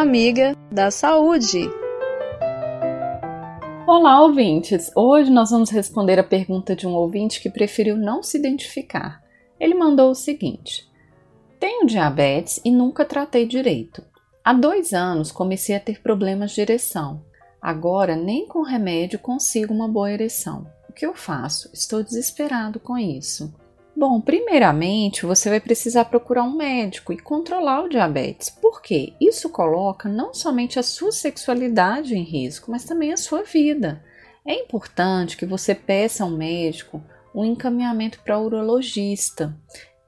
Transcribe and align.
amiga 0.00 0.56
da 0.70 0.92
saúde. 0.92 1.68
Olá, 3.84 4.22
ouvintes! 4.22 4.92
Hoje 4.94 5.28
nós 5.28 5.50
vamos 5.50 5.70
responder 5.70 6.20
a 6.20 6.24
pergunta 6.24 6.76
de 6.76 6.86
um 6.86 6.94
ouvinte 6.94 7.40
que 7.40 7.50
preferiu 7.50 7.96
não 7.96 8.22
se 8.22 8.38
identificar. 8.38 9.20
Ele 9.58 9.74
mandou 9.74 10.12
o 10.12 10.14
seguinte: 10.14 10.88
Tenho 11.58 11.84
diabetes 11.84 12.60
e 12.64 12.70
nunca 12.70 13.04
tratei 13.04 13.44
direito. 13.44 14.04
Há 14.44 14.52
dois 14.52 14.92
anos 14.92 15.32
comecei 15.32 15.74
a 15.74 15.80
ter 15.80 16.00
problemas 16.00 16.52
de 16.52 16.60
ereção. 16.60 17.24
Agora, 17.60 18.14
nem 18.14 18.46
com 18.46 18.62
remédio 18.62 19.18
consigo 19.18 19.74
uma 19.74 19.88
boa 19.88 20.12
ereção. 20.12 20.64
O 20.88 20.92
que 20.92 21.04
eu 21.04 21.12
faço? 21.12 21.68
Estou 21.74 22.04
desesperado 22.04 22.78
com 22.78 22.96
isso. 22.96 23.52
Bom, 23.98 24.20
primeiramente 24.20 25.26
você 25.26 25.50
vai 25.50 25.58
precisar 25.58 26.04
procurar 26.04 26.44
um 26.44 26.54
médico 26.54 27.12
e 27.12 27.18
controlar 27.18 27.82
o 27.82 27.88
diabetes. 27.88 28.48
Por 28.48 28.80
quê? 28.80 29.12
Isso 29.20 29.48
coloca 29.48 30.08
não 30.08 30.32
somente 30.32 30.78
a 30.78 30.84
sua 30.84 31.10
sexualidade 31.10 32.14
em 32.14 32.22
risco, 32.22 32.70
mas 32.70 32.84
também 32.84 33.12
a 33.12 33.16
sua 33.16 33.42
vida. 33.42 34.00
É 34.46 34.54
importante 34.54 35.36
que 35.36 35.44
você 35.44 35.74
peça 35.74 36.22
ao 36.22 36.30
médico 36.30 37.02
um 37.34 37.44
encaminhamento 37.44 38.20
para 38.20 38.38
urologista. 38.38 39.52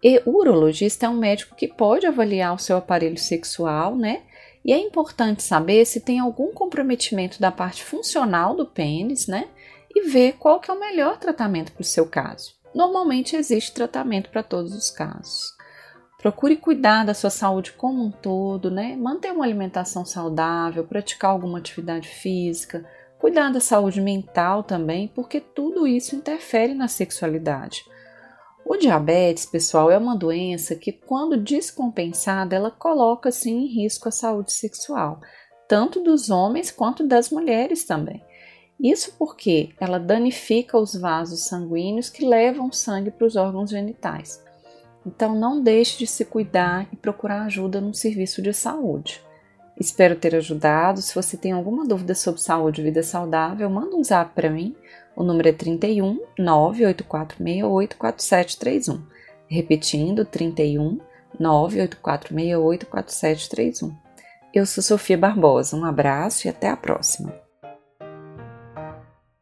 E 0.01 0.23
o 0.25 0.39
urologista 0.39 1.07
é 1.07 1.09
um 1.09 1.19
médico 1.19 1.57
que 1.57 1.67
pode 1.67 2.07
avaliar 2.07 2.55
o 2.55 2.61
seu 2.61 2.77
aparelho 2.77 3.19
sexual, 3.19 3.97
né? 3.97 4.23
E 4.65 4.73
é 4.73 4.79
importante 4.79 5.43
saber 5.43 5.85
se 5.85 5.99
tem 5.99 6.21
algum 6.21 6.53
comprometimento 6.53 7.41
da 7.41 7.51
parte 7.51 7.83
funcional 7.83 8.55
do 8.55 8.67
pênis, 8.67 9.27
né? 9.27 9.49
E 9.93 10.09
ver 10.09 10.35
qual 10.39 10.61
que 10.61 10.71
é 10.71 10.75
o 10.75 10.79
melhor 10.79 11.19
tratamento 11.19 11.73
para 11.73 11.83
o 11.83 11.85
seu 11.85 12.07
caso. 12.07 12.60
Normalmente 12.75 13.37
existe 13.37 13.73
tratamento 13.73 14.31
para 14.31 14.43
todos 14.43 14.75
os 14.75 14.91
casos. 14.91 15.55
Procure 16.19 16.57
cuidar 16.57 17.05
da 17.05 17.15
sua 17.15 17.31
saúde 17.31 17.73
como 17.73 18.05
um 18.05 18.11
todo, 18.11 18.71
né? 18.71 18.95
Manter 18.97 19.33
uma 19.33 19.45
alimentação 19.45 20.05
saudável, 20.05 20.87
praticar 20.87 21.31
alguma 21.31 21.59
atividade 21.59 22.09
física, 22.09 22.85
cuidar 23.19 23.51
da 23.51 23.61
saúde 23.61 24.01
mental 24.01 24.63
também, 24.63 25.09
porque 25.09 25.41
tudo 25.41 25.87
isso 25.87 26.15
interfere 26.15 26.75
na 26.75 26.89
sexualidade. 26.89 27.85
O 28.65 28.77
diabetes, 28.77 29.47
pessoal, 29.47 29.91
é 29.91 29.99
uma 29.99 30.15
doença 30.15 30.77
que, 30.77 30.93
quando 30.93 31.37
descompensada, 31.37 32.55
ela 32.55 32.71
coloca 32.71 33.33
sim 33.33 33.65
em 33.65 33.67
risco 33.67 34.09
a 34.09 34.13
saúde 34.13 34.53
sexual, 34.53 35.21
tanto 35.67 36.03
dos 36.03 36.31
homens 36.31 36.71
quanto 36.71 37.07
das 37.07 37.31
mulheres 37.31 37.85
também. 37.85 38.23
Isso 38.83 39.15
porque 39.19 39.71
ela 39.79 39.99
danifica 39.99 40.79
os 40.79 40.95
vasos 40.95 41.41
sanguíneos 41.41 42.09
que 42.09 42.25
levam 42.25 42.73
sangue 42.73 43.11
para 43.11 43.27
os 43.27 43.37
órgãos 43.37 43.71
genitais. 43.71 44.43
Então, 45.07 45.35
não 45.35 45.63
deixe 45.63 45.99
de 45.99 46.07
se 46.07 46.25
cuidar 46.25 46.89
e 46.93 46.97
procurar 46.97 47.43
ajuda 47.43 47.81
no 47.81 47.93
serviço 47.93 48.41
de 48.41 48.53
saúde. 48.55 49.23
Espero 49.79 50.17
ter 50.17 50.35
ajudado. 50.35 51.01
Se 51.01 51.15
você 51.15 51.37
tem 51.37 51.53
alguma 51.53 51.87
dúvida 51.87 52.15
sobre 52.15 52.41
saúde 52.41 52.81
e 52.81 52.85
vida 52.85 53.03
saudável, 53.03 53.69
manda 53.69 53.97
um 53.97 54.05
zap 54.05 54.35
para 54.35 54.51
mim. 54.51 54.75
O 55.17 55.23
número 55.23 55.49
é 55.49 55.53
31 55.53 56.21
98468 56.39 57.97
4731. 57.97 59.03
Repetindo, 59.49 60.25
31 60.25 61.01
98468 61.39 62.87
4731. 62.87 63.97
Eu 64.53 64.67
sou 64.67 64.83
Sofia 64.83 65.17
Barbosa. 65.17 65.77
Um 65.77 65.85
abraço 65.85 66.47
e 66.47 66.51
até 66.51 66.69
a 66.69 66.77
próxima. 66.77 67.50